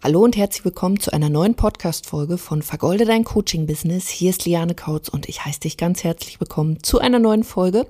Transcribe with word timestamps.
Hallo 0.00 0.22
und 0.22 0.36
herzlich 0.36 0.64
willkommen 0.64 1.00
zu 1.00 1.12
einer 1.12 1.28
neuen 1.28 1.56
Podcast-Folge 1.56 2.38
von 2.38 2.62
Vergolde 2.62 3.04
dein 3.04 3.24
Coaching-Business. 3.24 4.08
Hier 4.08 4.30
ist 4.30 4.44
Liane 4.44 4.76
Kautz 4.76 5.08
und 5.08 5.28
ich 5.28 5.44
heiße 5.44 5.58
dich 5.58 5.76
ganz 5.76 6.04
herzlich 6.04 6.40
willkommen 6.40 6.80
zu 6.84 7.00
einer 7.00 7.18
neuen 7.18 7.42
Folge, 7.42 7.84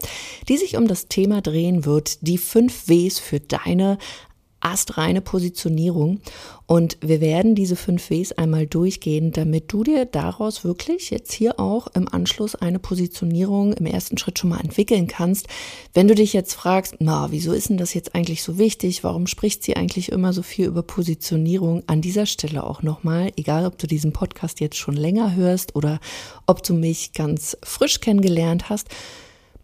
die 0.49 0.57
sich 0.57 0.79
um 0.79 0.89
das 0.89 1.09
Thema 1.09 1.43
drehen 1.43 1.85
wird, 1.85 2.27
die 2.27 2.39
fünf 2.39 2.89
Ws 2.89 3.19
für 3.19 3.41
deine 3.41 3.99
astreine 4.61 5.21
Positionierung. 5.21 6.21
Und 6.67 6.99
wir 7.01 7.21
werden 7.21 7.55
diese 7.55 7.77
fünf 7.77 8.11
Ws 8.11 8.32
einmal 8.32 8.67
durchgehen, 8.67 9.32
damit 9.32 9.73
du 9.73 9.85
dir 9.85 10.05
daraus 10.05 10.64
wirklich 10.64 11.11
jetzt 11.11 11.32
hier 11.32 11.59
auch 11.59 11.87
im 11.95 12.09
Anschluss 12.09 12.55
eine 12.55 12.79
Positionierung 12.79 13.73
im 13.73 13.86
ersten 13.86 14.18
Schritt 14.18 14.39
schon 14.39 14.50
mal 14.50 14.61
entwickeln 14.61 15.07
kannst. 15.07 15.46
Wenn 15.95 16.09
du 16.09 16.14
dich 16.14 16.35
jetzt 16.35 16.53
fragst, 16.53 16.96
na, 16.99 17.31
wieso 17.31 17.53
ist 17.53 17.71
denn 17.71 17.79
das 17.79 17.95
jetzt 17.95 18.14
eigentlich 18.14 18.43
so 18.43 18.59
wichtig? 18.59 19.03
Warum 19.03 19.27
spricht 19.27 19.63
sie 19.63 19.77
eigentlich 19.77 20.13
immer 20.13 20.32
so 20.35 20.43
viel 20.43 20.67
über 20.67 20.82
Positionierung? 20.82 21.85
An 21.86 22.03
dieser 22.03 22.27
Stelle 22.27 22.64
auch 22.64 22.82
nochmal, 22.82 23.32
egal 23.36 23.64
ob 23.64 23.79
du 23.79 23.86
diesen 23.86 24.13
Podcast 24.13 24.61
jetzt 24.61 24.77
schon 24.77 24.95
länger 24.95 25.35
hörst 25.35 25.75
oder 25.75 26.00
ob 26.46 26.63
du 26.63 26.75
mich 26.75 27.14
ganz 27.14 27.57
frisch 27.63 28.00
kennengelernt 28.00 28.68
hast, 28.68 28.89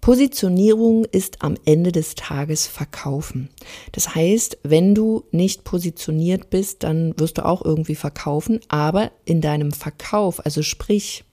Positionierung 0.04 1.06
ist 1.06 1.40
am 1.40 1.54
Ende 1.64 1.90
des 1.90 2.14
Tages 2.14 2.66
Verkaufen. 2.66 3.48
Das 3.92 4.14
heißt, 4.14 4.58
wenn 4.62 4.94
du 4.94 5.24
nicht 5.30 5.64
positioniert 5.64 6.50
bist, 6.50 6.82
dann 6.82 7.18
wirst 7.18 7.38
du 7.38 7.46
auch 7.46 7.64
irgendwie 7.64 7.94
verkaufen, 7.94 8.60
aber 8.68 9.12
in 9.24 9.40
deinem 9.40 9.72
Verkauf, 9.72 10.44
also 10.44 10.60
sprich, 10.60 11.24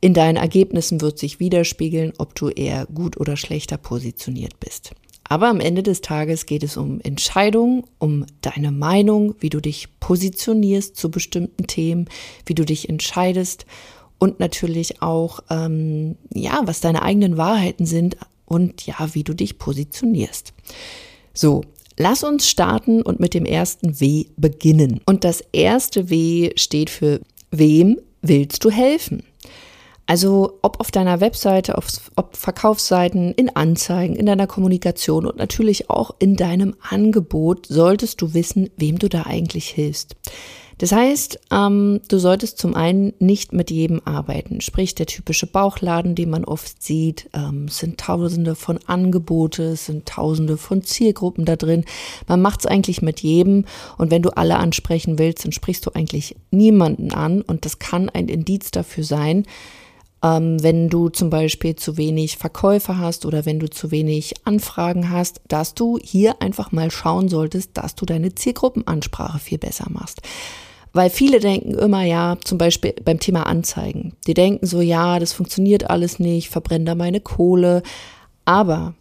in 0.00 0.14
deinen 0.14 0.36
Ergebnissen 0.36 1.02
wird 1.02 1.18
sich 1.18 1.38
widerspiegeln, 1.38 2.14
ob 2.16 2.34
du 2.34 2.48
eher 2.48 2.86
gut 2.86 3.20
oder 3.20 3.36
schlechter 3.36 3.76
positioniert 3.76 4.58
bist. 4.58 4.92
Aber 5.28 5.48
am 5.48 5.60
Ende 5.60 5.82
des 5.82 6.00
Tages 6.00 6.46
geht 6.46 6.62
es 6.62 6.78
um 6.78 7.02
Entscheidungen, 7.02 7.84
um 7.98 8.24
deine 8.40 8.70
Meinung, 8.70 9.34
wie 9.40 9.50
du 9.50 9.60
dich 9.60 9.88
positionierst 10.00 10.96
zu 10.96 11.10
bestimmten 11.10 11.66
Themen, 11.66 12.08
wie 12.46 12.54
du 12.54 12.64
dich 12.64 12.88
entscheidest 12.88 13.66
und 14.18 14.40
natürlich 14.40 15.02
auch, 15.02 15.40
ähm, 15.50 16.16
ja, 16.32 16.60
was 16.64 16.80
deine 16.80 17.02
eigenen 17.02 17.36
Wahrheiten 17.36 17.86
sind 17.86 18.16
und 18.44 18.86
ja, 18.86 18.96
wie 19.12 19.24
du 19.24 19.34
dich 19.34 19.58
positionierst. 19.58 20.52
So, 21.34 21.62
lass 21.98 22.24
uns 22.24 22.48
starten 22.48 23.02
und 23.02 23.20
mit 23.20 23.34
dem 23.34 23.44
ersten 23.44 24.00
W 24.00 24.26
beginnen. 24.36 25.00
Und 25.06 25.24
das 25.24 25.42
erste 25.52 26.08
W 26.10 26.52
steht 26.56 26.90
für 26.90 27.20
wem 27.50 28.00
willst 28.22 28.64
du 28.64 28.70
helfen? 28.70 29.22
Also 30.06 30.58
ob 30.62 30.78
auf 30.78 30.92
deiner 30.92 31.20
Webseite, 31.20 31.76
auf, 31.76 31.86
ob 32.14 32.36
Verkaufsseiten, 32.36 33.32
in 33.32 33.54
Anzeigen, 33.54 34.14
in 34.14 34.26
deiner 34.26 34.46
Kommunikation 34.46 35.26
und 35.26 35.36
natürlich 35.36 35.90
auch 35.90 36.14
in 36.20 36.36
deinem 36.36 36.76
Angebot 36.80 37.66
solltest 37.66 38.22
du 38.22 38.32
wissen, 38.32 38.70
wem 38.76 39.00
du 39.00 39.08
da 39.08 39.24
eigentlich 39.24 39.68
hilfst. 39.68 40.14
Das 40.78 40.92
heißt, 40.92 41.40
ähm, 41.50 42.00
du 42.08 42.18
solltest 42.18 42.58
zum 42.58 42.74
einen 42.74 43.14
nicht 43.18 43.54
mit 43.54 43.70
jedem 43.70 44.02
arbeiten. 44.04 44.60
Sprich, 44.60 44.94
der 44.94 45.06
typische 45.06 45.46
Bauchladen, 45.46 46.14
den 46.14 46.28
man 46.28 46.44
oft 46.44 46.82
sieht, 46.82 47.30
ähm, 47.32 47.68
sind 47.68 47.98
tausende 47.98 48.54
von 48.54 48.78
Angebote, 48.86 49.74
sind 49.76 50.06
tausende 50.06 50.58
von 50.58 50.82
Zielgruppen 50.82 51.46
da 51.46 51.56
drin. 51.56 51.84
Man 52.26 52.42
macht 52.42 52.60
es 52.60 52.66
eigentlich 52.66 53.00
mit 53.00 53.20
jedem 53.20 53.64
und 53.96 54.10
wenn 54.10 54.22
du 54.22 54.36
alle 54.36 54.56
ansprechen 54.58 55.18
willst, 55.18 55.44
dann 55.44 55.52
sprichst 55.52 55.86
du 55.86 55.92
eigentlich 55.94 56.36
niemanden 56.50 57.12
an 57.12 57.40
und 57.40 57.64
das 57.64 57.78
kann 57.78 58.10
ein 58.10 58.28
Indiz 58.28 58.70
dafür 58.70 59.04
sein, 59.04 59.44
ähm, 60.22 60.62
wenn 60.62 60.90
du 60.90 61.08
zum 61.08 61.30
Beispiel 61.30 61.76
zu 61.76 61.96
wenig 61.96 62.36
Verkäufer 62.36 62.98
hast 62.98 63.24
oder 63.24 63.46
wenn 63.46 63.60
du 63.60 63.70
zu 63.70 63.90
wenig 63.90 64.34
Anfragen 64.44 65.10
hast, 65.10 65.40
dass 65.48 65.72
du 65.72 65.98
hier 66.02 66.42
einfach 66.42 66.70
mal 66.70 66.90
schauen 66.90 67.28
solltest, 67.28 67.70
dass 67.78 67.94
du 67.94 68.04
deine 68.04 68.34
Zielgruppenansprache 68.34 69.38
viel 69.38 69.58
besser 69.58 69.86
machst. 69.88 70.20
Weil 70.96 71.10
viele 71.10 71.40
denken 71.40 71.74
immer, 71.74 72.04
ja, 72.04 72.38
zum 72.42 72.56
Beispiel 72.56 72.94
beim 73.04 73.20
Thema 73.20 73.42
Anzeigen. 73.42 74.14
Die 74.26 74.32
denken 74.32 74.64
so, 74.64 74.80
ja, 74.80 75.18
das 75.18 75.34
funktioniert 75.34 75.90
alles 75.90 76.18
nicht, 76.18 76.48
verbrenne 76.48 76.86
da 76.86 76.94
meine 76.94 77.20
Kohle. 77.20 77.82
Aber 78.46 78.94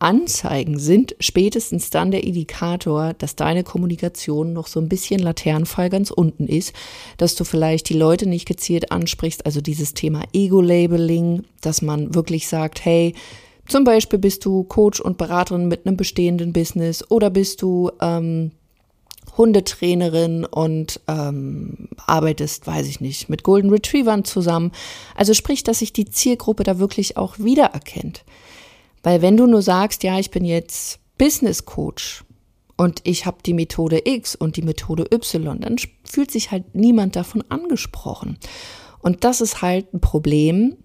Anzeigen 0.00 0.80
sind 0.80 1.14
spätestens 1.20 1.90
dann 1.90 2.10
der 2.10 2.24
Indikator, 2.24 3.14
dass 3.14 3.36
deine 3.36 3.62
Kommunikation 3.62 4.54
noch 4.54 4.66
so 4.66 4.80
ein 4.80 4.88
bisschen 4.88 5.20
Laternenfall 5.20 5.88
ganz 5.88 6.10
unten 6.10 6.48
ist, 6.48 6.72
dass 7.16 7.36
du 7.36 7.44
vielleicht 7.44 7.90
die 7.90 7.96
Leute 7.96 8.28
nicht 8.28 8.48
gezielt 8.48 8.90
ansprichst, 8.90 9.46
also 9.46 9.60
dieses 9.60 9.94
Thema 9.94 10.24
Ego-Labeling, 10.32 11.44
dass 11.60 11.80
man 11.80 12.12
wirklich 12.12 12.48
sagt, 12.48 12.84
hey, 12.84 13.14
zum 13.68 13.84
Beispiel 13.84 14.18
bist 14.18 14.44
du 14.44 14.64
Coach 14.64 15.00
und 15.00 15.16
Beraterin 15.16 15.68
mit 15.68 15.86
einem 15.86 15.96
bestehenden 15.96 16.52
Business 16.52 17.08
oder 17.08 17.30
bist 17.30 17.62
du 17.62 17.92
ähm, 18.00 18.50
Hundetrainerin 19.36 20.44
und 20.44 21.00
ähm, 21.08 21.88
arbeitest, 22.06 22.66
weiß 22.66 22.86
ich 22.86 23.00
nicht, 23.00 23.28
mit 23.28 23.42
Golden 23.42 23.70
Retrievern 23.70 24.24
zusammen. 24.24 24.72
Also 25.14 25.34
sprich, 25.34 25.62
dass 25.62 25.80
sich 25.80 25.92
die 25.92 26.06
Zielgruppe 26.06 26.64
da 26.64 26.78
wirklich 26.78 27.16
auch 27.16 27.38
wiedererkennt. 27.38 28.24
Weil 29.02 29.22
wenn 29.22 29.36
du 29.36 29.46
nur 29.46 29.62
sagst, 29.62 30.02
ja, 30.02 30.18
ich 30.18 30.30
bin 30.30 30.44
jetzt 30.44 30.98
Business 31.18 31.64
Coach 31.64 32.24
und 32.76 33.00
ich 33.04 33.26
habe 33.26 33.38
die 33.44 33.54
Methode 33.54 34.02
X 34.04 34.34
und 34.34 34.56
die 34.56 34.62
Methode 34.62 35.06
Y, 35.12 35.60
dann 35.60 35.76
fühlt 36.04 36.30
sich 36.30 36.50
halt 36.50 36.74
niemand 36.74 37.16
davon 37.16 37.44
angesprochen. 37.48 38.38
Und 39.00 39.24
das 39.24 39.40
ist 39.40 39.62
halt 39.62 39.94
ein 39.94 40.00
Problem, 40.00 40.76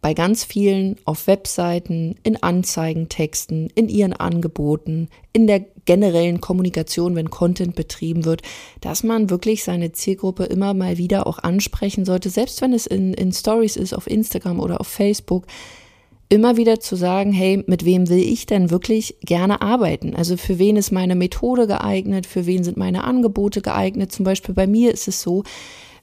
bei 0.00 0.14
ganz 0.14 0.44
vielen 0.44 0.96
auf 1.04 1.26
Webseiten, 1.26 2.14
in 2.22 2.40
Anzeigentexten, 2.40 3.70
in 3.74 3.88
ihren 3.88 4.12
Angeboten, 4.12 5.08
in 5.32 5.46
der 5.46 5.64
generellen 5.86 6.40
Kommunikation, 6.40 7.16
wenn 7.16 7.30
Content 7.30 7.74
betrieben 7.74 8.24
wird, 8.24 8.42
dass 8.80 9.02
man 9.02 9.30
wirklich 9.30 9.64
seine 9.64 9.92
Zielgruppe 9.92 10.44
immer 10.44 10.72
mal 10.74 10.98
wieder 10.98 11.26
auch 11.26 11.38
ansprechen 11.38 12.04
sollte, 12.04 12.30
selbst 12.30 12.60
wenn 12.62 12.72
es 12.72 12.86
in, 12.86 13.12
in 13.14 13.32
Stories 13.32 13.76
ist, 13.76 13.92
auf 13.92 14.06
Instagram 14.06 14.60
oder 14.60 14.80
auf 14.80 14.86
Facebook, 14.86 15.46
immer 16.28 16.56
wieder 16.56 16.78
zu 16.78 16.94
sagen, 16.94 17.32
hey, 17.32 17.64
mit 17.66 17.84
wem 17.84 18.08
will 18.08 18.18
ich 18.18 18.46
denn 18.46 18.70
wirklich 18.70 19.16
gerne 19.22 19.62
arbeiten? 19.62 20.14
Also 20.14 20.36
für 20.36 20.58
wen 20.58 20.76
ist 20.76 20.92
meine 20.92 21.14
Methode 21.14 21.66
geeignet? 21.66 22.26
Für 22.26 22.46
wen 22.46 22.64
sind 22.64 22.76
meine 22.76 23.04
Angebote 23.04 23.62
geeignet? 23.62 24.12
Zum 24.12 24.24
Beispiel 24.24 24.54
bei 24.54 24.66
mir 24.66 24.92
ist 24.92 25.08
es 25.08 25.22
so, 25.22 25.44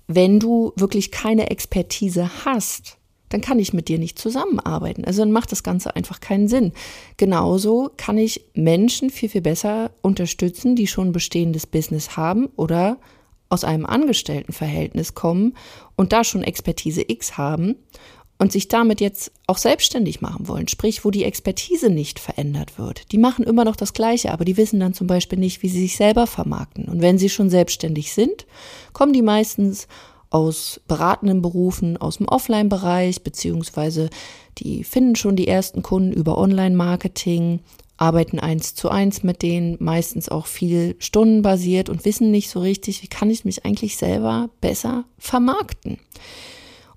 wenn 0.08 0.40
du 0.40 0.74
wirklich 0.76 1.12
keine 1.12 1.52
Expertise 1.52 2.30
hast, 2.44 2.98
dann 3.30 3.42
kann 3.42 3.60
ich 3.60 3.74
mit 3.74 3.88
dir 3.88 4.00
nicht 4.00 4.20
zusammenarbeiten. 4.20 5.06
Also 5.06 5.22
dann 5.22 5.32
macht 5.32 5.52
das 5.52 5.64
Ganze 5.64 5.96
einfach 5.96 6.20
keinen 6.20 6.48
Sinn. 6.48 6.74
Genauso 7.18 7.92
kann 7.98 8.18
ich 8.18 8.46
Menschen 8.54 9.10
viel, 9.10 9.30
viel 9.30 9.42
besser 9.42 9.92
unterstützen, 10.02 10.76
die 10.76 10.88
schon 10.88 11.12
bestehendes 11.12 11.66
Business 11.66 12.18
haben 12.18 12.48
oder 12.56 12.98
aus 13.50 13.64
einem 13.64 13.86
Angestelltenverhältnis 13.86 15.14
kommen 15.14 15.56
und 15.96 16.14
da 16.14 16.24
schon 16.24 16.44
Expertise 16.44 17.04
X 17.08 17.38
haben 17.38 17.76
und 18.38 18.52
sich 18.52 18.68
damit 18.68 19.00
jetzt 19.02 19.32
auch 19.48 19.58
selbstständig 19.58 20.20
machen 20.22 20.48
wollen, 20.48 20.68
sprich, 20.68 21.06
wo 21.06 21.12
die 21.12 21.24
Expertise 21.24 21.90
nicht 21.90 22.20
verändert 22.20 22.78
wird. 22.78 23.12
Die 23.12 23.18
machen 23.18 23.46
immer 23.46 23.64
noch 23.64 23.76
das 23.76 23.94
Gleiche, 23.94 24.32
aber 24.32 24.46
die 24.46 24.58
wissen 24.58 24.80
dann 24.80 24.94
zum 24.94 25.08
Beispiel 25.08 25.40
nicht, 25.40 25.64
wie 25.64 25.70
sie 25.70 25.82
sich 25.82 25.96
selber 25.96 26.28
vermarkten. 26.28 26.86
Und 26.86 27.02
wenn 27.02 27.18
sie 27.18 27.30
schon 27.30 27.50
selbstständig 27.50 28.14
sind, 28.14 28.46
kommen 28.92 29.14
die 29.14 29.22
meistens 29.22 29.88
aus 30.30 30.82
beratenden 30.88 31.42
Berufen 31.42 31.98
aus 31.98 32.18
dem 32.18 32.28
Offline-Bereich, 32.28 33.24
beziehungsweise 33.24 34.10
die 34.58 34.84
finden 34.84 35.16
schon 35.16 35.36
die 35.36 35.48
ersten 35.48 35.82
Kunden 35.82 36.14
über 36.14 36.38
Online-Marketing, 36.38 37.60
arbeiten 37.98 38.40
eins 38.40 38.76
zu 38.76 38.90
eins 38.90 39.24
mit 39.24 39.42
denen, 39.42 39.78
meistens 39.80 40.30
auch 40.30 40.48
viel 40.48 40.96
stundenbasiert 41.00 41.90
und 41.90 42.06
wissen 42.06 42.32
nicht 42.32 42.50
so 42.50 42.60
richtig, 42.60 43.04
wie 43.04 43.08
kann 43.08 43.30
ich 43.30 43.46
mich 43.46 43.66
eigentlich 43.66 43.98
selber 43.98 44.50
besser 44.60 45.06
vermarkten. 45.18 46.00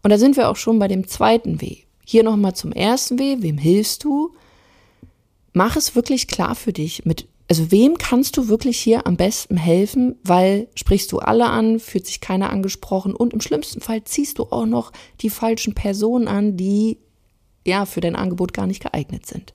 Und 0.02 0.10
da 0.10 0.18
sind 0.18 0.36
wir 0.36 0.48
auch 0.48 0.56
schon 0.56 0.78
bei 0.78 0.88
dem 0.88 1.06
zweiten 1.06 1.60
W. 1.60 1.76
Hier 2.04 2.22
nochmal 2.22 2.54
zum 2.54 2.72
ersten 2.72 3.18
W, 3.18 3.36
wem 3.40 3.58
hilfst 3.58 4.04
du? 4.04 4.34
Mach 5.52 5.76
es 5.76 5.94
wirklich 5.94 6.26
klar 6.26 6.54
für 6.54 6.72
dich, 6.72 7.04
mit 7.04 7.26
also 7.48 7.70
wem 7.70 7.96
kannst 7.96 8.36
du 8.36 8.48
wirklich 8.48 8.78
hier 8.78 9.06
am 9.06 9.16
besten 9.16 9.56
helfen, 9.56 10.16
weil 10.22 10.68
sprichst 10.74 11.10
du 11.12 11.18
alle 11.18 11.46
an, 11.46 11.80
fühlt 11.80 12.06
sich 12.06 12.20
keiner 12.20 12.50
angesprochen 12.50 13.14
und 13.14 13.32
im 13.32 13.40
schlimmsten 13.40 13.80
Fall 13.80 14.04
ziehst 14.04 14.38
du 14.38 14.44
auch 14.44 14.66
noch 14.66 14.92
die 15.22 15.30
falschen 15.30 15.74
Personen 15.74 16.28
an, 16.28 16.58
die 16.58 16.98
ja 17.66 17.86
für 17.86 18.02
dein 18.02 18.16
Angebot 18.16 18.52
gar 18.52 18.66
nicht 18.66 18.82
geeignet 18.82 19.24
sind. 19.26 19.54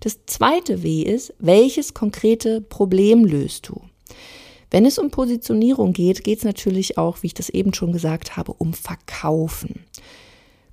Das 0.00 0.20
zweite 0.26 0.82
W 0.82 1.02
ist, 1.02 1.34
welches 1.38 1.92
konkrete 1.92 2.62
Problem 2.62 3.26
löst 3.26 3.68
du? 3.68 3.82
Wenn 4.70 4.86
es 4.86 4.98
um 4.98 5.10
Positionierung 5.10 5.92
geht, 5.92 6.24
geht 6.24 6.38
es 6.38 6.44
natürlich 6.44 6.96
auch, 6.96 7.22
wie 7.22 7.28
ich 7.28 7.34
das 7.34 7.50
eben 7.50 7.74
schon 7.74 7.92
gesagt 7.92 8.36
habe, 8.36 8.52
um 8.52 8.72
Verkaufen. 8.72 9.84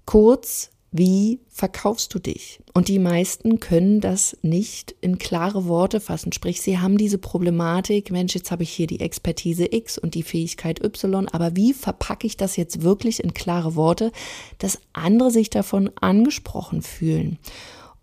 Kurz, 0.05 0.69
wie 0.97 1.39
verkaufst 1.49 2.13
du 2.13 2.19
dich? 2.19 2.59
Und 2.73 2.87
die 2.87 2.99
meisten 2.99 3.59
können 3.59 4.01
das 4.01 4.37
nicht 4.41 4.95
in 5.01 5.17
klare 5.17 5.67
Worte 5.67 5.99
fassen. 5.99 6.31
Sprich, 6.33 6.61
sie 6.61 6.79
haben 6.79 6.97
diese 6.97 7.17
Problematik, 7.17 8.11
Mensch, 8.11 8.35
jetzt 8.35 8.51
habe 8.51 8.63
ich 8.63 8.69
hier 8.69 8.87
die 8.87 8.99
Expertise 8.99 9.67
X 9.71 9.97
und 9.97 10.15
die 10.15 10.23
Fähigkeit 10.23 10.83
Y, 10.83 11.27
aber 11.29 11.55
wie 11.55 11.73
verpacke 11.73 12.27
ich 12.27 12.37
das 12.37 12.55
jetzt 12.55 12.81
wirklich 12.81 13.23
in 13.23 13.33
klare 13.33 13.75
Worte, 13.75 14.11
dass 14.59 14.79
andere 14.93 15.31
sich 15.31 15.49
davon 15.49 15.89
angesprochen 15.99 16.81
fühlen? 16.81 17.37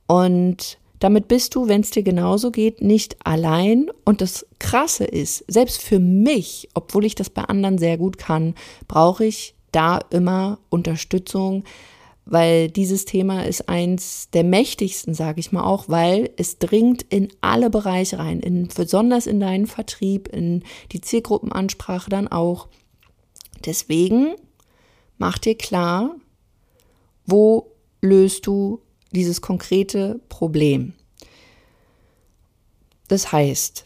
Und 0.06 0.78
Damit 1.04 1.28
bist 1.28 1.54
du, 1.54 1.68
wenn 1.68 1.82
es 1.82 1.90
dir 1.90 2.02
genauso 2.02 2.50
geht, 2.50 2.80
nicht 2.80 3.16
allein. 3.26 3.90
Und 4.06 4.22
das 4.22 4.46
Krasse 4.58 5.04
ist, 5.04 5.44
selbst 5.48 5.82
für 5.82 5.98
mich, 5.98 6.70
obwohl 6.72 7.04
ich 7.04 7.14
das 7.14 7.28
bei 7.28 7.42
anderen 7.42 7.76
sehr 7.76 7.98
gut 7.98 8.16
kann, 8.16 8.54
brauche 8.88 9.26
ich 9.26 9.54
da 9.70 9.98
immer 10.08 10.60
Unterstützung, 10.70 11.64
weil 12.26 12.70
dieses 12.70 13.04
Thema 13.04 13.44
ist 13.44 13.68
eins 13.68 14.30
der 14.30 14.44
mächtigsten, 14.44 15.14
sage 15.14 15.40
ich 15.40 15.52
mal 15.52 15.64
auch, 15.64 15.88
weil 15.88 16.30
es 16.36 16.58
dringt 16.58 17.02
in 17.02 17.28
alle 17.40 17.70
Bereiche 17.70 18.18
rein, 18.18 18.40
in, 18.40 18.68
besonders 18.68 19.26
in 19.26 19.40
deinen 19.40 19.66
Vertrieb, 19.66 20.28
in 20.28 20.64
die 20.92 21.00
Zielgruppenansprache 21.00 22.08
dann 22.08 22.28
auch. 22.28 22.68
Deswegen 23.64 24.34
mach 25.18 25.38
dir 25.38 25.56
klar, 25.56 26.14
wo 27.26 27.72
löst 28.00 28.46
du 28.46 28.80
dieses 29.12 29.40
konkrete 29.40 30.20
Problem. 30.28 30.94
Das 33.08 33.32
heißt, 33.32 33.84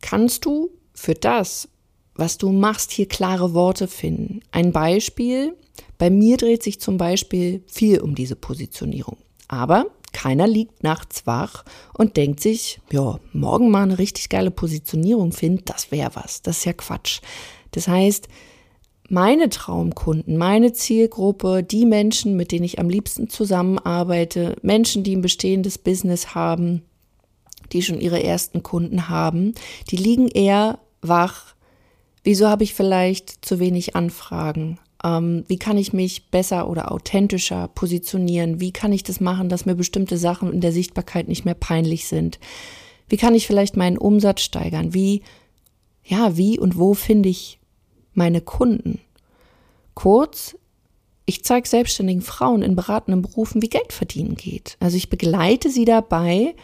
kannst 0.00 0.44
du 0.44 0.70
für 0.94 1.14
das, 1.14 1.68
was 2.14 2.38
du 2.38 2.50
machst, 2.52 2.90
hier 2.90 3.06
klare 3.06 3.54
Worte 3.54 3.88
finden. 3.88 4.40
Ein 4.50 4.72
Beispiel, 4.72 5.56
bei 5.98 6.10
mir 6.10 6.36
dreht 6.36 6.62
sich 6.62 6.80
zum 6.80 6.96
Beispiel 6.96 7.62
viel 7.66 8.00
um 8.00 8.14
diese 8.14 8.36
Positionierung. 8.36 9.18
Aber 9.48 9.86
keiner 10.12 10.46
liegt 10.46 10.82
nachts 10.82 11.26
wach 11.26 11.64
und 11.92 12.16
denkt 12.16 12.40
sich, 12.40 12.80
ja, 12.90 13.18
morgen 13.32 13.70
mal 13.70 13.82
eine 13.82 13.98
richtig 13.98 14.28
geile 14.28 14.50
Positionierung 14.50 15.32
finden, 15.32 15.64
das 15.64 15.90
wäre 15.90 16.14
was. 16.14 16.40
Das 16.42 16.58
ist 16.58 16.64
ja 16.64 16.72
Quatsch. 16.72 17.20
Das 17.72 17.88
heißt, 17.88 18.28
meine 19.08 19.50
Traumkunden, 19.50 20.38
meine 20.38 20.72
Zielgruppe, 20.72 21.62
die 21.62 21.84
Menschen, 21.84 22.36
mit 22.36 22.52
denen 22.52 22.64
ich 22.64 22.78
am 22.78 22.88
liebsten 22.88 23.28
zusammenarbeite, 23.28 24.56
Menschen, 24.62 25.02
die 25.02 25.14
ein 25.14 25.20
bestehendes 25.20 25.76
Business 25.76 26.34
haben, 26.34 26.82
die 27.72 27.82
schon 27.82 28.00
ihre 28.00 28.22
ersten 28.22 28.62
Kunden 28.62 29.08
haben, 29.08 29.54
die 29.90 29.96
liegen 29.96 30.28
eher 30.28 30.78
wach. 31.02 31.54
Wieso 32.22 32.48
habe 32.48 32.64
ich 32.64 32.72
vielleicht 32.72 33.44
zu 33.44 33.58
wenig 33.58 33.94
Anfragen? 33.94 34.78
Ähm, 35.04 35.44
wie 35.46 35.58
kann 35.58 35.76
ich 35.76 35.92
mich 35.92 36.30
besser 36.30 36.68
oder 36.68 36.90
authentischer 36.90 37.68
positionieren? 37.68 38.60
Wie 38.60 38.72
kann 38.72 38.92
ich 38.92 39.02
das 39.02 39.20
machen, 39.20 39.48
dass 39.48 39.66
mir 39.66 39.74
bestimmte 39.74 40.16
Sachen 40.16 40.52
in 40.52 40.60
der 40.60 40.72
Sichtbarkeit 40.72 41.28
nicht 41.28 41.44
mehr 41.44 41.54
peinlich 41.54 42.08
sind? 42.08 42.40
Wie 43.08 43.18
kann 43.18 43.34
ich 43.34 43.46
vielleicht 43.46 43.76
meinen 43.76 43.98
Umsatz 43.98 44.40
steigern? 44.40 44.94
Wie, 44.94 45.22
ja, 46.02 46.36
wie 46.36 46.58
und 46.58 46.78
wo 46.78 46.94
finde 46.94 47.28
ich 47.28 47.58
meine 48.14 48.40
Kunden. 48.40 49.00
Kurz, 49.94 50.56
ich 51.26 51.44
zeige 51.44 51.68
selbstständigen 51.68 52.22
Frauen 52.22 52.62
in 52.62 52.76
beratenden 52.76 53.22
Berufen, 53.22 53.62
wie 53.62 53.68
Geld 53.68 53.92
verdienen 53.92 54.36
geht. 54.36 54.76
Also 54.80 54.96
ich 54.96 55.10
begleite 55.10 55.70
sie 55.70 55.84
dabei, 55.84 56.54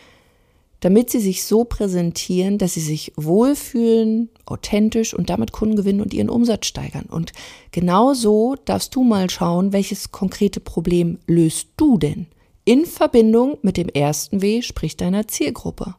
damit 0.81 1.11
sie 1.11 1.21
sich 1.21 1.44
so 1.44 1.65
präsentieren, 1.65 2.59
dass 2.59 2.75
sie 2.75 2.81
sich 2.81 3.12
wohlfühlen, 3.17 4.31
authentisch 4.47 5.15
und 5.15 5.31
damit 5.31 5.53
Kunden 5.53 5.77
gewinnen 5.77 6.00
und 6.00 6.15
ihren 6.15 6.31
Umsatz 6.31 6.67
steigern. 6.67 7.06
Und 7.06 7.32
genau 7.71 8.15
so 8.15 8.56
darfst 8.65 8.94
du 8.94 9.05
mal 9.05 9.31
schauen, 9.31 9.73
welches 9.73 10.11
konkrete 10.11 10.61
Problem 10.61 11.19
löst 11.27 11.69
du 11.77 11.99
denn 11.99 12.27
in 12.65 12.87
Verbindung 12.87 13.59
mit 13.62 13.77
dem 13.77 13.88
ersten 13.88 14.43
W, 14.43 14.62
sprich 14.62 14.97
deiner 14.97 15.29
Zielgruppe. 15.29 15.94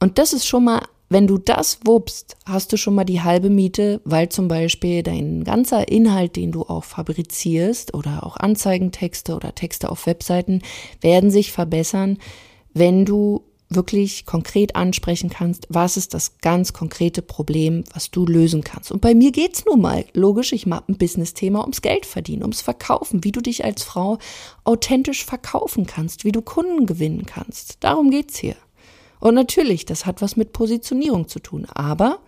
Und 0.00 0.18
das 0.18 0.32
ist 0.32 0.46
schon 0.46 0.64
mal 0.64 0.82
wenn 1.08 1.28
du 1.28 1.38
das 1.38 1.78
wuppst, 1.84 2.36
hast 2.44 2.72
du 2.72 2.76
schon 2.76 2.94
mal 2.94 3.04
die 3.04 3.22
halbe 3.22 3.48
Miete, 3.48 4.00
weil 4.04 4.28
zum 4.28 4.48
Beispiel 4.48 5.04
dein 5.04 5.44
ganzer 5.44 5.88
Inhalt, 5.88 6.34
den 6.34 6.50
du 6.50 6.62
auch 6.62 6.82
fabrizierst 6.82 7.94
oder 7.94 8.26
auch 8.26 8.36
Anzeigentexte 8.36 9.36
oder 9.36 9.54
Texte 9.54 9.88
auf 9.88 10.06
Webseiten, 10.06 10.62
werden 11.00 11.30
sich 11.30 11.52
verbessern, 11.52 12.18
wenn 12.76 13.06
du 13.06 13.42
wirklich 13.68 14.26
konkret 14.26 14.76
ansprechen 14.76 15.30
kannst, 15.30 15.66
was 15.70 15.96
ist 15.96 16.14
das 16.14 16.38
ganz 16.38 16.72
konkrete 16.72 17.22
Problem, 17.22 17.84
was 17.92 18.10
du 18.10 18.26
lösen 18.26 18.62
kannst. 18.62 18.92
Und 18.92 19.00
bei 19.00 19.14
mir 19.14 19.32
geht's 19.32 19.64
nun 19.64 19.80
mal, 19.80 20.04
logisch, 20.12 20.52
ich 20.52 20.66
mache 20.66 20.84
ein 20.88 20.98
Business-Thema 20.98 21.62
ums 21.62 21.82
Geld 21.82 22.06
verdienen, 22.06 22.42
ums 22.42 22.60
Verkaufen, 22.60 23.24
wie 23.24 23.32
du 23.32 23.40
dich 23.40 23.64
als 23.64 23.82
Frau 23.82 24.18
authentisch 24.64 25.24
verkaufen 25.24 25.86
kannst, 25.86 26.24
wie 26.24 26.32
du 26.32 26.42
Kunden 26.42 26.86
gewinnen 26.86 27.26
kannst. 27.26 27.78
Darum 27.80 28.10
geht's 28.10 28.38
hier. 28.38 28.56
Und 29.18 29.34
natürlich, 29.34 29.86
das 29.86 30.06
hat 30.06 30.22
was 30.22 30.36
mit 30.36 30.52
Positionierung 30.52 31.26
zu 31.26 31.40
tun, 31.40 31.66
aber 31.72 32.20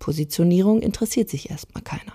Positionierung 0.00 0.82
interessiert 0.82 1.30
sich 1.30 1.50
erstmal 1.50 1.82
keiner. 1.82 2.12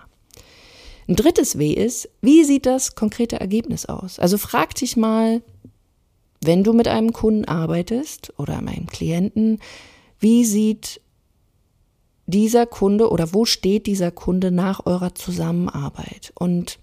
Ein 1.08 1.16
drittes 1.16 1.58
W 1.58 1.72
ist, 1.74 2.10
wie 2.22 2.44
sieht 2.44 2.66
das 2.66 2.96
konkrete 2.96 3.40
Ergebnis 3.40 3.86
aus? 3.86 4.20
Also 4.20 4.38
frag 4.38 4.76
dich 4.76 4.96
mal, 4.96 5.42
wenn 6.46 6.64
du 6.64 6.74
mit 6.74 6.88
einem 6.88 7.14
Kunden 7.14 7.46
arbeitest 7.46 8.34
oder 8.38 8.58
einem 8.58 8.88
Klienten, 8.88 9.60
wie 10.20 10.46
sieht 10.46 11.02
dieser 12.26 12.66
Kunde 12.66 13.10
oder 13.10 13.34
wo 13.34 13.46
steht 13.46 13.86
dieser 13.88 14.12
Kunde 14.12 14.52
nach 14.52 14.86
eurer 14.86 15.14
Zusammenarbeit? 15.16 16.32
Und 16.36 16.80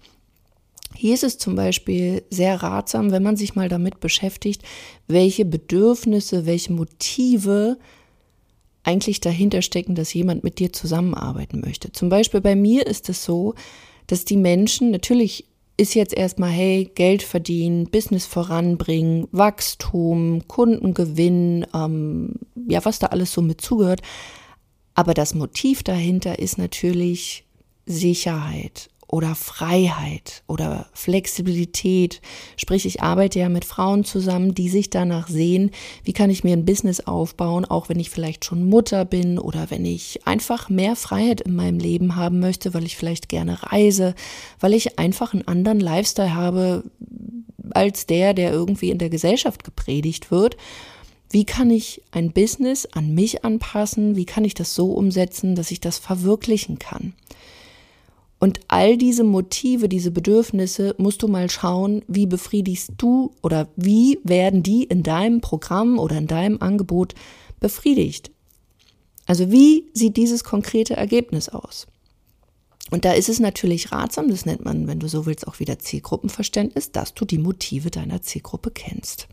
hier 0.95 1.13
ist 1.13 1.23
es 1.23 1.37
zum 1.37 1.55
Beispiel 1.55 2.23
sehr 2.29 2.61
ratsam, 2.61 3.11
wenn 3.11 3.23
man 3.23 3.37
sich 3.37 3.55
mal 3.55 3.69
damit 3.69 3.99
beschäftigt, 3.99 4.61
welche 5.07 5.45
Bedürfnisse, 5.45 6.45
welche 6.45 6.73
Motive 6.73 7.77
eigentlich 8.83 9.19
dahinter 9.19 9.61
stecken, 9.61 9.95
dass 9.95 10.13
jemand 10.13 10.43
mit 10.43 10.59
dir 10.59 10.73
zusammenarbeiten 10.73 11.61
möchte. 11.61 11.91
Zum 11.91 12.09
Beispiel 12.09 12.41
bei 12.41 12.55
mir 12.55 12.85
ist 12.87 13.09
es 13.09 13.23
so, 13.23 13.55
dass 14.07 14.25
die 14.25 14.37
Menschen 14.37 14.91
natürlich 14.91 15.45
ist 15.77 15.95
jetzt 15.95 16.15
erstmal, 16.15 16.51
hey, 16.51 16.91
Geld 16.93 17.23
verdienen, 17.23 17.89
Business 17.89 18.25
voranbringen, 18.25 19.27
Wachstum, 19.31 20.47
Kundengewinn, 20.47 21.65
ähm, 21.73 22.35
ja, 22.67 22.83
was 22.85 22.99
da 22.99 23.07
alles 23.07 23.33
so 23.33 23.41
mit 23.41 23.61
zugehört. 23.61 24.01
Aber 24.93 25.13
das 25.13 25.33
Motiv 25.33 25.83
dahinter 25.83 26.39
ist 26.39 26.57
natürlich 26.57 27.45
Sicherheit 27.85 28.89
oder 29.11 29.35
Freiheit 29.35 30.43
oder 30.47 30.87
Flexibilität. 30.93 32.21
Sprich, 32.55 32.85
ich 32.85 33.03
arbeite 33.03 33.39
ja 33.39 33.49
mit 33.49 33.65
Frauen 33.65 34.05
zusammen, 34.05 34.55
die 34.55 34.69
sich 34.69 34.89
danach 34.89 35.27
sehen, 35.27 35.71
wie 36.05 36.13
kann 36.13 36.29
ich 36.29 36.45
mir 36.45 36.53
ein 36.53 36.65
Business 36.65 37.01
aufbauen, 37.01 37.65
auch 37.65 37.89
wenn 37.89 37.99
ich 37.99 38.09
vielleicht 38.09 38.45
schon 38.45 38.63
Mutter 38.63 39.03
bin 39.03 39.37
oder 39.37 39.69
wenn 39.69 39.83
ich 39.83 40.25
einfach 40.25 40.69
mehr 40.69 40.95
Freiheit 40.95 41.41
in 41.41 41.55
meinem 41.55 41.77
Leben 41.77 42.15
haben 42.15 42.39
möchte, 42.39 42.73
weil 42.73 42.85
ich 42.85 42.95
vielleicht 42.95 43.27
gerne 43.27 43.61
reise, 43.61 44.15
weil 44.61 44.73
ich 44.73 44.97
einfach 44.97 45.33
einen 45.33 45.47
anderen 45.47 45.81
Lifestyle 45.81 46.33
habe 46.33 46.83
als 47.71 48.05
der, 48.05 48.33
der 48.33 48.51
irgendwie 48.51 48.91
in 48.91 48.97
der 48.97 49.09
Gesellschaft 49.09 49.65
gepredigt 49.65 50.31
wird. 50.31 50.55
Wie 51.29 51.45
kann 51.45 51.69
ich 51.69 52.01
ein 52.11 52.31
Business 52.31 52.85
an 52.85 53.13
mich 53.13 53.43
anpassen? 53.43 54.15
Wie 54.15 54.25
kann 54.25 54.45
ich 54.45 54.53
das 54.53 54.73
so 54.73 54.93
umsetzen, 54.93 55.55
dass 55.55 55.71
ich 55.71 55.81
das 55.81 55.97
verwirklichen 55.97 56.79
kann? 56.79 57.13
Und 58.41 58.59
all 58.69 58.97
diese 58.97 59.23
Motive, 59.23 59.87
diese 59.87 60.09
Bedürfnisse 60.09 60.95
musst 60.97 61.21
du 61.21 61.27
mal 61.27 61.47
schauen, 61.47 62.03
wie 62.07 62.25
befriedigst 62.25 62.93
du 62.97 63.35
oder 63.43 63.67
wie 63.75 64.17
werden 64.23 64.63
die 64.63 64.83
in 64.83 65.03
deinem 65.03 65.41
Programm 65.41 65.99
oder 65.99 66.17
in 66.17 66.25
deinem 66.25 66.59
Angebot 66.59 67.13
befriedigt. 67.59 68.31
Also 69.27 69.51
wie 69.51 69.91
sieht 69.93 70.17
dieses 70.17 70.43
konkrete 70.43 70.95
Ergebnis 70.95 71.49
aus? 71.49 71.85
Und 72.89 73.05
da 73.05 73.13
ist 73.13 73.29
es 73.29 73.39
natürlich 73.39 73.91
ratsam, 73.91 74.27
das 74.27 74.47
nennt 74.47 74.65
man, 74.65 74.87
wenn 74.87 74.99
du 74.99 75.07
so 75.07 75.27
willst, 75.27 75.47
auch 75.47 75.59
wieder 75.59 75.77
Zielgruppenverständnis, 75.77 76.91
dass 76.91 77.13
du 77.13 77.25
die 77.25 77.37
Motive 77.37 77.91
deiner 77.91 78.23
Zielgruppe 78.23 78.71
kennst. 78.71 79.27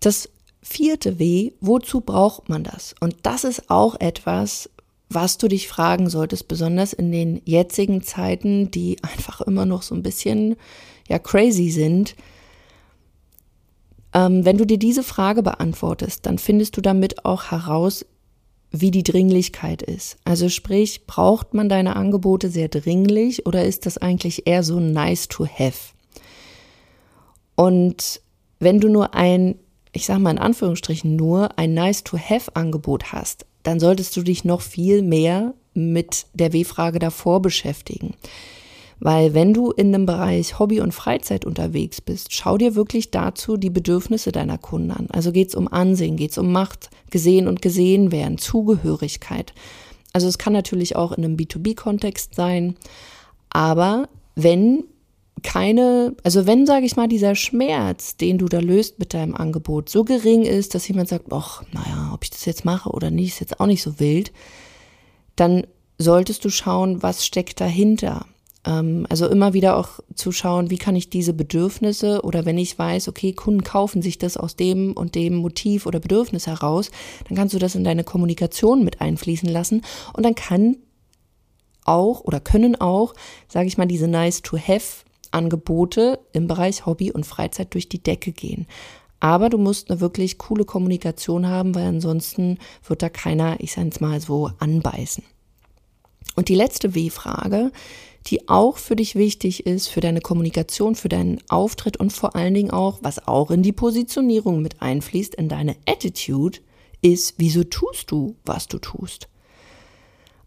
Das 0.00 0.30
vierte 0.62 1.18
W, 1.18 1.52
wozu 1.60 2.00
braucht 2.00 2.48
man 2.48 2.64
das? 2.64 2.94
Und 2.98 3.16
das 3.24 3.44
ist 3.44 3.68
auch 3.68 4.00
etwas, 4.00 4.70
was 5.10 5.38
du 5.38 5.48
dich 5.48 5.68
fragen 5.68 6.08
solltest, 6.08 6.46
besonders 6.46 6.92
in 6.92 7.10
den 7.10 7.42
jetzigen 7.44 8.02
Zeiten, 8.02 8.70
die 8.70 8.96
einfach 9.02 9.40
immer 9.40 9.66
noch 9.66 9.82
so 9.82 9.94
ein 9.94 10.04
bisschen 10.04 10.56
ja 11.08 11.18
crazy 11.18 11.70
sind. 11.70 12.14
Ähm, 14.14 14.44
wenn 14.44 14.56
du 14.56 14.64
dir 14.64 14.78
diese 14.78 15.02
Frage 15.02 15.42
beantwortest, 15.42 16.26
dann 16.26 16.38
findest 16.38 16.76
du 16.76 16.80
damit 16.80 17.24
auch 17.24 17.50
heraus, 17.50 18.06
wie 18.70 18.92
die 18.92 19.02
Dringlichkeit 19.02 19.82
ist. 19.82 20.16
Also 20.24 20.48
sprich, 20.48 21.06
braucht 21.06 21.54
man 21.54 21.68
deine 21.68 21.96
Angebote 21.96 22.48
sehr 22.48 22.68
dringlich 22.68 23.46
oder 23.46 23.64
ist 23.64 23.86
das 23.86 23.98
eigentlich 23.98 24.46
eher 24.46 24.62
so 24.62 24.78
nice 24.78 25.26
to 25.26 25.44
have? 25.44 25.92
Und 27.56 28.20
wenn 28.60 28.78
du 28.78 28.88
nur 28.88 29.14
ein, 29.14 29.56
ich 29.92 30.06
sag 30.06 30.20
mal 30.20 30.30
in 30.30 30.38
Anführungsstrichen 30.38 31.16
nur 31.16 31.58
ein 31.58 31.74
nice 31.74 32.04
to 32.04 32.16
have 32.16 32.54
Angebot 32.54 33.12
hast, 33.12 33.44
dann 33.62 33.80
solltest 33.80 34.16
du 34.16 34.22
dich 34.22 34.44
noch 34.44 34.60
viel 34.60 35.02
mehr 35.02 35.54
mit 35.74 36.26
der 36.34 36.52
W-Frage 36.52 36.98
davor 36.98 37.42
beschäftigen. 37.42 38.14
Weil 38.98 39.32
wenn 39.32 39.54
du 39.54 39.70
in 39.70 39.92
dem 39.92 40.04
Bereich 40.04 40.58
Hobby 40.58 40.80
und 40.80 40.92
Freizeit 40.92 41.46
unterwegs 41.46 42.02
bist, 42.02 42.34
schau 42.34 42.58
dir 42.58 42.74
wirklich 42.74 43.10
dazu 43.10 43.56
die 43.56 43.70
Bedürfnisse 43.70 44.30
deiner 44.30 44.58
Kunden 44.58 44.90
an. 44.90 45.08
Also 45.10 45.32
geht 45.32 45.48
es 45.48 45.54
um 45.54 45.68
Ansehen, 45.68 46.16
geht 46.16 46.32
es 46.32 46.38
um 46.38 46.52
Macht, 46.52 46.90
gesehen 47.10 47.48
und 47.48 47.62
gesehen 47.62 48.12
werden, 48.12 48.36
Zugehörigkeit. 48.36 49.54
Also 50.12 50.28
es 50.28 50.36
kann 50.36 50.52
natürlich 50.52 50.96
auch 50.96 51.12
in 51.12 51.24
einem 51.24 51.36
B2B-Kontext 51.36 52.34
sein. 52.34 52.76
Aber 53.48 54.08
wenn 54.34 54.84
keine, 55.42 56.14
also 56.22 56.46
wenn, 56.46 56.66
sage 56.66 56.86
ich 56.86 56.96
mal, 56.96 57.08
dieser 57.08 57.34
Schmerz, 57.34 58.16
den 58.16 58.38
du 58.38 58.46
da 58.46 58.60
löst 58.60 58.98
mit 58.98 59.14
deinem 59.14 59.34
Angebot, 59.34 59.88
so 59.88 60.04
gering 60.04 60.42
ist, 60.42 60.74
dass 60.74 60.88
jemand 60.88 61.08
sagt, 61.08 61.32
ach, 61.32 61.62
naja, 61.72 62.10
ob 62.14 62.24
ich 62.24 62.30
das 62.30 62.44
jetzt 62.44 62.64
mache 62.64 62.90
oder 62.90 63.10
nicht, 63.10 63.34
ist 63.34 63.40
jetzt 63.40 63.60
auch 63.60 63.66
nicht 63.66 63.82
so 63.82 64.00
wild, 64.00 64.32
dann 65.36 65.66
solltest 65.98 66.44
du 66.44 66.50
schauen, 66.50 67.02
was 67.02 67.26
steckt 67.26 67.60
dahinter. 67.60 68.26
Ähm, 68.64 69.06
also 69.08 69.26
immer 69.28 69.52
wieder 69.52 69.76
auch 69.76 70.00
zu 70.14 70.32
schauen, 70.32 70.70
wie 70.70 70.78
kann 70.78 70.96
ich 70.96 71.10
diese 71.10 71.32
Bedürfnisse 71.32 72.22
oder 72.22 72.44
wenn 72.44 72.58
ich 72.58 72.78
weiß, 72.78 73.08
okay, 73.08 73.32
Kunden 73.32 73.64
kaufen 73.64 74.02
sich 74.02 74.18
das 74.18 74.36
aus 74.36 74.56
dem 74.56 74.92
und 74.92 75.14
dem 75.14 75.36
Motiv 75.36 75.86
oder 75.86 76.00
Bedürfnis 76.00 76.46
heraus, 76.46 76.90
dann 77.28 77.36
kannst 77.36 77.54
du 77.54 77.58
das 77.58 77.74
in 77.74 77.84
deine 77.84 78.04
Kommunikation 78.04 78.84
mit 78.84 79.00
einfließen 79.00 79.48
lassen 79.48 79.82
und 80.12 80.24
dann 80.24 80.34
kann 80.34 80.76
auch 81.84 82.20
oder 82.20 82.40
können 82.40 82.80
auch, 82.80 83.14
sage 83.48 83.66
ich 83.66 83.78
mal, 83.78 83.86
diese 83.86 84.08
nice 84.08 84.42
to 84.42 84.58
have 84.58 85.04
Angebote 85.30 86.18
im 86.32 86.46
Bereich 86.46 86.86
Hobby 86.86 87.12
und 87.12 87.26
Freizeit 87.26 87.74
durch 87.74 87.88
die 87.88 88.02
Decke 88.02 88.32
gehen. 88.32 88.66
Aber 89.20 89.50
du 89.50 89.58
musst 89.58 89.90
eine 89.90 90.00
wirklich 90.00 90.38
coole 90.38 90.64
Kommunikation 90.64 91.46
haben, 91.46 91.74
weil 91.74 91.86
ansonsten 91.86 92.58
wird 92.86 93.02
da 93.02 93.08
keiner, 93.08 93.60
ich 93.60 93.72
sage 93.72 93.90
es 93.90 94.00
mal 94.00 94.20
so, 94.20 94.50
anbeißen. 94.58 95.22
Und 96.36 96.48
die 96.48 96.54
letzte 96.54 96.94
W-Frage, 96.94 97.70
die 98.26 98.48
auch 98.48 98.76
für 98.78 98.96
dich 98.96 99.14
wichtig 99.14 99.66
ist, 99.66 99.88
für 99.88 100.00
deine 100.00 100.20
Kommunikation, 100.20 100.94
für 100.94 101.08
deinen 101.08 101.40
Auftritt 101.48 101.98
und 101.98 102.12
vor 102.12 102.36
allen 102.36 102.54
Dingen 102.54 102.70
auch, 102.70 102.98
was 103.02 103.26
auch 103.26 103.50
in 103.50 103.62
die 103.62 103.72
Positionierung 103.72 104.62
mit 104.62 104.80
einfließt, 104.80 105.34
in 105.34 105.48
deine 105.48 105.76
Attitude, 105.86 106.58
ist, 107.02 107.34
wieso 107.38 107.64
tust 107.64 108.10
du, 108.10 108.36
was 108.44 108.68
du 108.68 108.78
tust? 108.78 109.28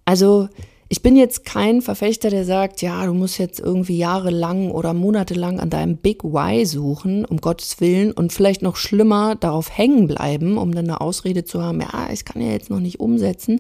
Also, 0.06 0.50
ich 0.94 1.02
bin 1.02 1.16
jetzt 1.16 1.44
kein 1.44 1.82
Verfechter, 1.82 2.30
der 2.30 2.46
sagt, 2.46 2.84
ja, 2.84 3.04
du 3.08 3.16
musst 3.16 3.40
jetzt 3.40 3.60
irgendwie 3.60 3.98
jahrelang 3.98 4.70
oder 4.70 4.94
monatelang 4.94 5.60
an 5.60 5.72
deinem 5.72 5.98
Big 5.98 6.24
Why 6.24 6.68
suchen, 6.68 7.26
um 7.26 7.42
Gottes 7.42 7.82
Willen, 7.82 8.12
und 8.12 8.32
vielleicht 8.32 8.62
noch 8.62 8.76
schlimmer 8.76 9.34
darauf 9.34 9.76
hängen 9.76 10.06
bleiben, 10.06 10.56
um 10.56 10.72
dann 10.72 10.86
eine 10.86 11.02
Ausrede 11.02 11.46
zu 11.46 11.64
haben, 11.64 11.82
ja, 11.82 12.10
ich 12.14 12.26
kann 12.26 12.44
ja 12.44 12.52
jetzt 12.52 12.70
noch 12.70 12.80
nicht 12.80 13.00
umsetzen. 13.00 13.60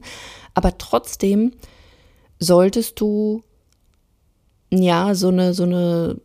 Aber 0.53 0.77
trotzdem 0.77 1.53
solltest 2.37 3.01
du 3.01 3.41
ja 4.69 5.15
so 5.15 5.29
eine, 5.29 5.55
so 5.55 5.63
eine, 5.63 6.17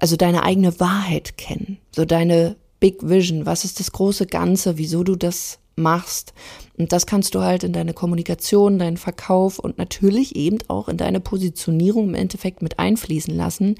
also 0.00 0.16
deine 0.16 0.44
eigene 0.44 0.80
Wahrheit 0.80 1.36
kennen, 1.36 1.76
so 1.94 2.06
deine 2.06 2.56
Big 2.80 3.06
Vision, 3.06 3.44
was 3.44 3.66
ist 3.66 3.80
das 3.80 3.92
große 3.92 4.24
Ganze, 4.24 4.78
wieso 4.78 5.04
du 5.04 5.14
das 5.14 5.58
machst. 5.78 6.34
Und 6.76 6.92
das 6.92 7.06
kannst 7.06 7.34
du 7.34 7.40
halt 7.40 7.64
in 7.64 7.72
deine 7.72 7.94
Kommunikation, 7.94 8.78
deinen 8.78 8.96
Verkauf 8.96 9.58
und 9.58 9.78
natürlich 9.78 10.36
eben 10.36 10.58
auch 10.68 10.88
in 10.88 10.96
deine 10.96 11.20
Positionierung 11.20 12.08
im 12.08 12.14
Endeffekt 12.14 12.62
mit 12.62 12.78
einfließen 12.78 13.34
lassen. 13.34 13.76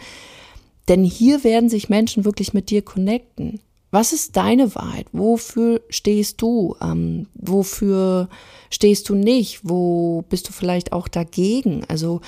Denn 0.88 1.04
hier 1.04 1.44
werden 1.44 1.68
sich 1.68 1.88
Menschen 1.88 2.24
wirklich 2.24 2.54
mit 2.54 2.70
dir 2.70 2.82
connecten. 2.82 3.60
Was 3.90 4.12
ist 4.12 4.36
deine 4.36 4.74
Wahrheit? 4.74 5.06
Wofür 5.12 5.80
stehst 5.88 6.42
du? 6.42 6.76
Ähm, 6.82 7.26
wofür 7.34 8.28
stehst 8.70 9.08
du 9.08 9.14
nicht? 9.14 9.60
Wo 9.62 10.24
bist 10.28 10.48
du 10.48 10.52
vielleicht 10.52 10.92
auch 10.92 11.08
dagegen? 11.08 11.84
Also 11.88 12.20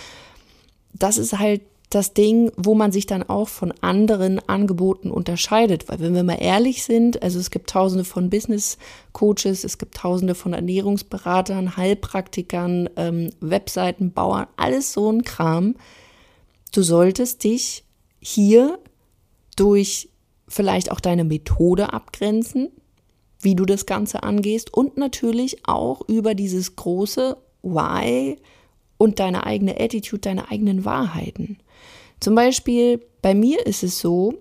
das 0.93 1.19
ist 1.19 1.39
halt 1.39 1.63
das 1.91 2.15
Ding, 2.15 2.53
wo 2.57 2.77
man 2.77 2.93
sich 2.93 3.07
dann 3.07 3.25
auch 3.25 3.49
von 3.49 3.73
anderen 3.81 4.39
Angeboten 4.49 5.11
unterscheidet. 5.11 5.89
Weil 5.89 5.99
wenn 5.99 6.15
wir 6.15 6.23
mal 6.23 6.41
ehrlich 6.41 6.85
sind, 6.85 7.21
also 7.23 7.41
es 7.41 7.51
gibt 7.51 7.69
tausende 7.69 8.05
von 8.05 8.31
Business 8.31 8.79
Coaches, 9.13 9.65
es 9.65 9.77
gibt 9.77 9.97
tausende 9.97 10.37
von 10.37 10.53
Ernährungsberatern, 10.53 11.77
Heilpraktikern, 11.77 12.89
ähm, 12.95 13.31
Webseitenbauern, 13.41 14.47
alles 14.57 14.93
so 14.93 15.11
ein 15.11 15.25
Kram. 15.25 15.75
Du 16.73 16.83
solltest 16.83 17.43
dich 17.43 17.85
hier 18.21 18.79
durch 19.57 20.11
vielleicht 20.47 20.93
auch 20.93 21.01
deine 21.01 21.25
Methode 21.25 21.93
abgrenzen, 21.93 22.71
wie 23.41 23.57
du 23.57 23.65
das 23.65 23.87
Ganze 23.87 24.23
angehst 24.23 24.73
und 24.73 24.97
natürlich 24.97 25.67
auch 25.67 26.03
über 26.09 26.37
dieses 26.37 26.77
große 26.77 27.37
Why 27.63 28.37
und 28.97 29.19
deine 29.19 29.45
eigene 29.45 29.81
Attitude, 29.81 30.21
deine 30.21 30.51
eigenen 30.51 30.85
Wahrheiten. 30.85 31.59
Zum 32.21 32.35
Beispiel 32.35 33.01
bei 33.23 33.35
mir 33.35 33.67
ist 33.67 33.83
es 33.83 33.99
so, 33.99 34.35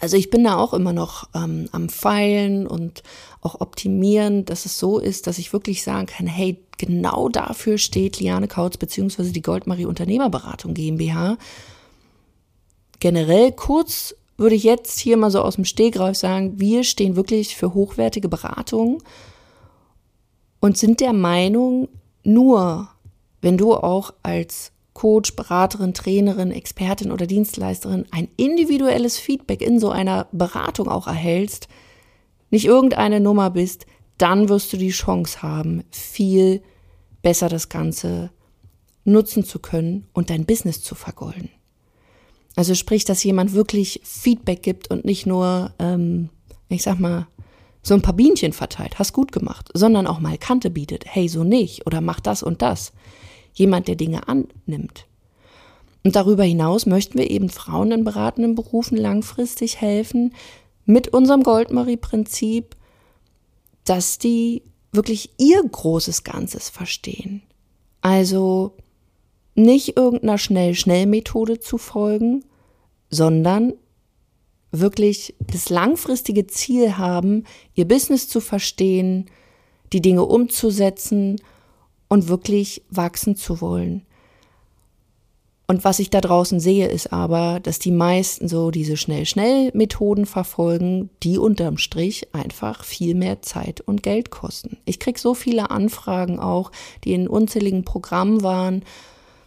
also 0.00 0.16
ich 0.16 0.30
bin 0.30 0.44
da 0.44 0.56
auch 0.56 0.74
immer 0.74 0.92
noch 0.92 1.28
ähm, 1.34 1.68
am 1.70 1.88
Feilen 1.88 2.66
und 2.66 3.02
auch 3.40 3.60
optimieren, 3.60 4.44
dass 4.44 4.66
es 4.66 4.78
so 4.78 4.98
ist, 4.98 5.26
dass 5.26 5.38
ich 5.38 5.52
wirklich 5.52 5.82
sagen 5.82 6.06
kann, 6.06 6.26
hey, 6.26 6.58
genau 6.78 7.28
dafür 7.28 7.78
steht 7.78 8.18
Liane 8.18 8.48
Kautz 8.48 8.76
beziehungsweise 8.76 9.32
die 9.32 9.42
Goldmarie 9.42 9.86
Unternehmerberatung 9.86 10.74
GmbH. 10.74 11.38
Generell 12.98 13.52
kurz 13.52 14.14
würde 14.36 14.56
ich 14.56 14.64
jetzt 14.64 14.98
hier 14.98 15.16
mal 15.16 15.30
so 15.30 15.40
aus 15.42 15.54
dem 15.54 15.64
Stegreif 15.64 16.16
sagen, 16.16 16.58
wir 16.58 16.82
stehen 16.82 17.14
wirklich 17.14 17.54
für 17.56 17.74
hochwertige 17.74 18.28
Beratung 18.28 19.02
und 20.60 20.78
sind 20.78 21.00
der 21.00 21.12
Meinung, 21.12 21.88
nur 22.24 22.88
wenn 23.40 23.58
du 23.58 23.74
auch 23.74 24.14
als 24.22 24.72
Coach, 25.02 25.34
Beraterin, 25.34 25.94
Trainerin, 25.94 26.52
Expertin 26.52 27.10
oder 27.10 27.26
Dienstleisterin 27.26 28.06
ein 28.12 28.28
individuelles 28.36 29.18
Feedback 29.18 29.60
in 29.60 29.80
so 29.80 29.90
einer 29.90 30.28
Beratung 30.30 30.86
auch 30.86 31.08
erhältst, 31.08 31.66
nicht 32.50 32.66
irgendeine 32.66 33.18
Nummer 33.18 33.50
bist, 33.50 33.84
dann 34.16 34.48
wirst 34.48 34.72
du 34.72 34.76
die 34.76 34.90
Chance 34.90 35.42
haben, 35.42 35.82
viel 35.90 36.62
besser 37.20 37.48
das 37.48 37.68
Ganze 37.68 38.30
nutzen 39.02 39.44
zu 39.44 39.58
können 39.58 40.06
und 40.12 40.30
dein 40.30 40.46
Business 40.46 40.80
zu 40.82 40.94
vergolden. 40.94 41.50
Also 42.54 42.76
sprich, 42.76 43.04
dass 43.04 43.24
jemand 43.24 43.54
wirklich 43.54 44.00
Feedback 44.04 44.62
gibt 44.62 44.88
und 44.88 45.04
nicht 45.04 45.26
nur, 45.26 45.74
ähm, 45.80 46.28
ich 46.68 46.84
sag 46.84 47.00
mal, 47.00 47.26
so 47.82 47.94
ein 47.94 48.02
paar 48.02 48.14
Bienchen 48.14 48.52
verteilt, 48.52 49.00
hast 49.00 49.12
gut 49.12 49.32
gemacht, 49.32 49.68
sondern 49.74 50.06
auch 50.06 50.20
mal 50.20 50.38
Kante 50.38 50.70
bietet, 50.70 51.06
hey, 51.08 51.26
so 51.26 51.42
nicht 51.42 51.88
oder 51.88 52.00
mach 52.00 52.20
das 52.20 52.44
und 52.44 52.62
das 52.62 52.92
jemand, 53.52 53.88
der 53.88 53.96
Dinge 53.96 54.28
annimmt. 54.28 55.06
Und 56.04 56.16
darüber 56.16 56.44
hinaus 56.44 56.86
möchten 56.86 57.18
wir 57.18 57.30
eben 57.30 57.48
Frauen 57.48 57.92
in 57.92 58.04
beratenden 58.04 58.54
Berufen 58.54 58.96
langfristig 58.96 59.80
helfen 59.80 60.34
mit 60.84 61.08
unserem 61.08 61.42
Goldmarie-Prinzip, 61.42 62.76
dass 63.84 64.18
die 64.18 64.62
wirklich 64.90 65.30
ihr 65.38 65.62
großes 65.62 66.24
Ganzes 66.24 66.68
verstehen. 66.68 67.42
Also 68.00 68.76
nicht 69.54 69.96
irgendeiner 69.96 70.38
Schnell-Schnell-Methode 70.38 71.60
zu 71.60 71.78
folgen, 71.78 72.44
sondern 73.10 73.74
wirklich 74.72 75.34
das 75.40 75.68
langfristige 75.68 76.46
Ziel 76.46 76.96
haben, 76.96 77.44
ihr 77.74 77.86
Business 77.86 78.28
zu 78.28 78.40
verstehen, 78.40 79.26
die 79.92 80.00
Dinge 80.00 80.24
umzusetzen 80.24 81.36
und 82.12 82.28
wirklich 82.28 82.82
wachsen 82.90 83.36
zu 83.36 83.62
wollen. 83.62 84.02
Und 85.66 85.82
was 85.82 85.98
ich 85.98 86.10
da 86.10 86.20
draußen 86.20 86.60
sehe, 86.60 86.86
ist 86.88 87.10
aber, 87.10 87.58
dass 87.58 87.78
die 87.78 87.90
meisten 87.90 88.48
so 88.48 88.70
diese 88.70 88.98
Schnell-Schnell-Methoden 88.98 90.26
verfolgen, 90.26 91.08
die 91.22 91.38
unterm 91.38 91.78
Strich 91.78 92.34
einfach 92.34 92.84
viel 92.84 93.14
mehr 93.14 93.40
Zeit 93.40 93.80
und 93.80 94.02
Geld 94.02 94.30
kosten. 94.30 94.76
Ich 94.84 94.98
kriege 94.98 95.18
so 95.18 95.32
viele 95.32 95.70
Anfragen 95.70 96.38
auch, 96.38 96.70
die 97.04 97.14
in 97.14 97.28
unzähligen 97.28 97.82
Programmen 97.82 98.42
waren, 98.42 98.84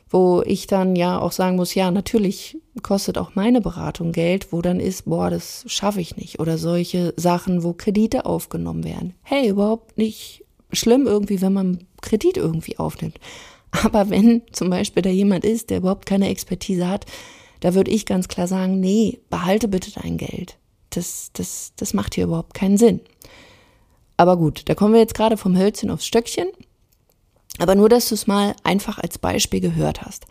wo 0.10 0.42
ich 0.44 0.66
dann 0.66 0.96
ja 0.96 1.20
auch 1.20 1.34
sagen 1.34 1.58
muss, 1.58 1.76
ja, 1.76 1.92
natürlich 1.92 2.58
kostet 2.82 3.20
auch 3.20 3.36
meine 3.36 3.62
Beratung 3.62 4.12
Geld, 4.12 4.52
wo 4.52 4.64
dann 4.64 4.80
ist, 4.80 5.06
boah, 5.06 5.30
das 5.30 5.66
schaffe 5.68 6.02
ich 6.02 6.18
nicht. 6.18 6.40
Oder 6.40 6.58
solche 6.58 7.14
Sachen, 7.16 7.62
wo 7.62 7.74
Kredite 7.74 8.26
aufgenommen 8.26 8.84
werden. 8.84 9.14
Hey, 9.22 9.50
überhaupt 9.50 10.00
nicht 10.00 10.45
schlimm 10.72 11.08
irgendwie, 11.08 11.42
wenn 11.42 11.54
man 11.54 11.88
Kredit 12.02 12.38
irgendwie 12.38 12.78
aufnimmt. 12.78 13.20
Aber 13.84 14.10
wenn 14.10 14.42
zum 14.52 14.70
Beispiel 14.70 15.04
da 15.04 15.10
jemand 15.10 15.44
ist, 15.44 15.70
der 15.70 15.78
überhaupt 15.78 16.06
keine 16.06 16.30
Expertise 16.30 16.88
hat, 16.88 17.06
da 17.60 17.74
würde 17.74 17.92
ich 17.92 18.06
ganz 18.06 18.28
klar 18.28 18.48
sagen, 18.48 18.80
nee, 18.80 19.20
behalte 19.30 19.68
bitte 19.68 19.92
dein 19.92 20.18
Geld. 20.18 20.58
Das, 20.92 21.32
das, 21.34 21.74
das 21.76 21.94
macht 21.94 22.16
hier 22.16 22.26
überhaupt 22.26 22.54
keinen 22.54 22.78
Sinn. 22.78 23.02
Aber 24.18 24.38
gut, 24.38 24.64
da 24.66 24.76
kommen 24.76 24.94
wir 24.94 25.02
jetzt 25.02 25.16
gerade 25.16 25.36
vom 25.36 25.58
Hölzchen 25.58 25.90
aufs 25.90 26.06
Stöckchen. 26.06 26.48
Aber 27.58 27.76
nur, 27.76 27.90
dass 27.90 28.10
du 28.10 28.16
es 28.16 28.28
mal 28.28 28.56
einfach 28.64 29.00
als 29.00 29.18
Beispiel 29.18 29.60
gehört 29.60 30.02
hast. 30.04 30.26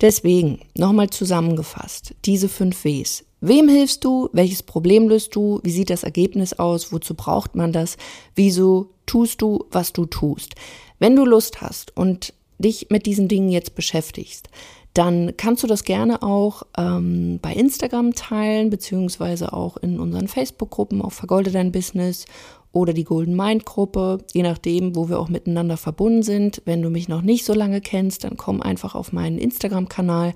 Deswegen, 0.00 0.60
nochmal 0.76 1.10
zusammengefasst, 1.10 2.14
diese 2.24 2.48
fünf 2.48 2.84
Ws. 2.84 3.24
Wem 3.42 3.68
hilfst 3.68 4.04
du? 4.04 4.28
Welches 4.32 4.62
Problem 4.62 5.08
löst 5.08 5.34
du? 5.34 5.60
Wie 5.62 5.70
sieht 5.70 5.90
das 5.90 6.04
Ergebnis 6.04 6.52
aus? 6.54 6.92
Wozu 6.92 7.14
braucht 7.14 7.54
man 7.54 7.72
das? 7.72 7.96
Wieso 8.34 8.90
tust 9.06 9.40
du, 9.40 9.64
was 9.70 9.92
du 9.92 10.06
tust? 10.06 10.54
Wenn 10.98 11.16
du 11.16 11.24
Lust 11.24 11.62
hast 11.62 11.96
und 11.96 12.34
dich 12.58 12.88
mit 12.90 13.06
diesen 13.06 13.28
Dingen 13.28 13.48
jetzt 13.48 13.74
beschäftigst, 13.74 14.50
dann 14.92 15.34
kannst 15.36 15.62
du 15.62 15.66
das 15.66 15.84
gerne 15.84 16.22
auch 16.22 16.64
ähm, 16.76 17.38
bei 17.40 17.54
Instagram 17.54 18.12
teilen, 18.14 18.70
beziehungsweise 18.70 19.52
auch 19.52 19.76
in 19.76 20.00
unseren 20.00 20.28
Facebook-Gruppen 20.28 21.00
auf 21.00 21.14
Vergolde 21.14 21.50
dein 21.50 21.72
Business 21.72 22.26
oder 22.72 22.92
die 22.92 23.04
Golden 23.04 23.34
Mind 23.36 23.64
Gruppe, 23.64 24.18
je 24.32 24.42
nachdem, 24.42 24.94
wo 24.94 25.08
wir 25.08 25.18
auch 25.18 25.28
miteinander 25.28 25.76
verbunden 25.76 26.22
sind. 26.22 26.62
Wenn 26.64 26.82
du 26.82 26.90
mich 26.90 27.08
noch 27.08 27.22
nicht 27.22 27.44
so 27.44 27.52
lange 27.52 27.80
kennst, 27.80 28.24
dann 28.24 28.36
komm 28.36 28.62
einfach 28.62 28.94
auf 28.94 29.12
meinen 29.12 29.38
Instagram-Kanal. 29.38 30.34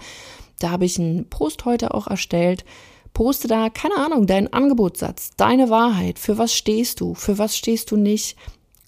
Da 0.58 0.70
habe 0.70 0.84
ich 0.84 0.98
einen 0.98 1.28
Post 1.28 1.64
heute 1.64 1.94
auch 1.94 2.06
erstellt. 2.06 2.64
Poste 3.12 3.46
da, 3.46 3.70
keine 3.70 3.96
Ahnung, 3.96 4.26
deinen 4.26 4.52
Angebotssatz, 4.52 5.30
deine 5.36 5.70
Wahrheit. 5.70 6.18
Für 6.18 6.36
was 6.36 6.52
stehst 6.52 7.00
du? 7.00 7.14
Für 7.14 7.38
was 7.38 7.56
stehst 7.56 7.92
du 7.92 7.96
nicht? 7.96 8.36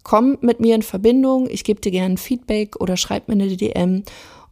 Komm 0.02 0.38
mit 0.40 0.58
mir 0.58 0.74
in 0.74 0.82
Verbindung. 0.82 1.48
Ich 1.48 1.62
gebe 1.62 1.80
dir 1.80 1.92
gerne 1.92 2.16
Feedback 2.16 2.80
oder 2.80 2.96
schreib 2.96 3.28
mir 3.28 3.34
eine 3.34 3.56
DM 3.56 4.02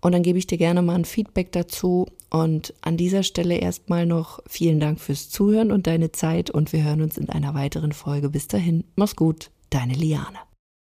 und 0.00 0.12
dann 0.12 0.22
gebe 0.22 0.38
ich 0.38 0.46
dir 0.46 0.58
gerne 0.58 0.82
mal 0.82 0.94
ein 0.94 1.04
Feedback 1.04 1.50
dazu. 1.50 2.06
Und 2.34 2.74
an 2.80 2.96
dieser 2.96 3.22
Stelle 3.22 3.58
erstmal 3.58 4.06
noch 4.06 4.40
vielen 4.48 4.80
Dank 4.80 4.98
fürs 4.98 5.30
Zuhören 5.30 5.70
und 5.70 5.86
deine 5.86 6.10
Zeit 6.10 6.50
und 6.50 6.72
wir 6.72 6.82
hören 6.82 7.00
uns 7.00 7.16
in 7.16 7.28
einer 7.28 7.54
weiteren 7.54 7.92
Folge. 7.92 8.28
Bis 8.28 8.48
dahin, 8.48 8.82
mach's 8.96 9.14
gut, 9.14 9.52
deine 9.70 9.94
Liane. 9.94 10.38